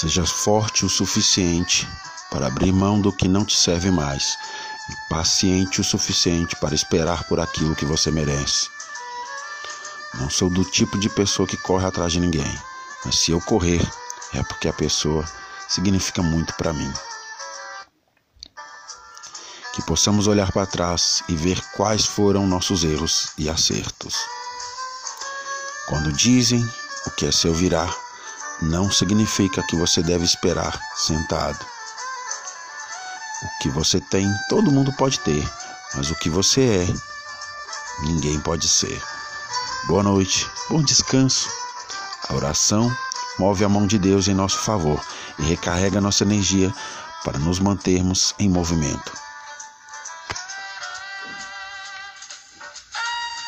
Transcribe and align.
Seja 0.00 0.24
forte 0.24 0.86
o 0.86 0.88
suficiente 0.88 1.86
para 2.30 2.46
abrir 2.46 2.72
mão 2.72 2.98
do 2.98 3.12
que 3.12 3.28
não 3.28 3.44
te 3.44 3.54
serve 3.54 3.90
mais 3.90 4.34
e 4.88 5.10
paciente 5.10 5.78
o 5.78 5.84
suficiente 5.84 6.56
para 6.56 6.74
esperar 6.74 7.24
por 7.24 7.38
aquilo 7.38 7.76
que 7.76 7.84
você 7.84 8.10
merece. 8.10 8.70
Não 10.14 10.30
sou 10.30 10.48
do 10.48 10.64
tipo 10.64 10.98
de 10.98 11.10
pessoa 11.10 11.46
que 11.46 11.58
corre 11.58 11.84
atrás 11.84 12.14
de 12.14 12.18
ninguém, 12.18 12.50
mas 13.04 13.16
se 13.16 13.30
eu 13.30 13.42
correr 13.42 13.86
é 14.32 14.42
porque 14.42 14.68
a 14.68 14.72
pessoa 14.72 15.22
significa 15.68 16.22
muito 16.22 16.54
para 16.54 16.72
mim. 16.72 16.90
Que 19.74 19.82
possamos 19.82 20.26
olhar 20.26 20.50
para 20.50 20.66
trás 20.66 21.22
e 21.28 21.36
ver 21.36 21.62
quais 21.72 22.06
foram 22.06 22.46
nossos 22.46 22.84
erros 22.84 23.32
e 23.36 23.50
acertos. 23.50 24.16
Quando 25.90 26.10
dizem 26.10 26.66
o 27.06 27.10
que 27.10 27.26
é 27.26 27.32
seu 27.32 27.52
virá, 27.52 27.94
não 28.62 28.90
significa 28.90 29.62
que 29.62 29.76
você 29.76 30.02
deve 30.02 30.24
esperar 30.24 30.80
sentado. 30.94 31.58
O 33.42 33.62
que 33.62 33.68
você 33.70 34.00
tem, 34.00 34.30
todo 34.48 34.70
mundo 34.70 34.92
pode 34.92 35.18
ter, 35.20 35.48
mas 35.94 36.10
o 36.10 36.14
que 36.16 36.28
você 36.28 36.60
é, 36.60 38.04
ninguém 38.04 38.38
pode 38.40 38.68
ser. 38.68 39.02
Boa 39.86 40.02
noite, 40.02 40.46
bom 40.68 40.82
descanso. 40.82 41.48
A 42.28 42.34
oração 42.34 42.94
move 43.38 43.64
a 43.64 43.68
mão 43.68 43.86
de 43.86 43.98
Deus 43.98 44.28
em 44.28 44.34
nosso 44.34 44.58
favor 44.58 45.00
e 45.38 45.42
recarrega 45.42 46.00
nossa 46.00 46.24
energia 46.24 46.72
para 47.24 47.38
nos 47.38 47.58
mantermos 47.58 48.34
em 48.38 48.48
movimento. 48.48 49.29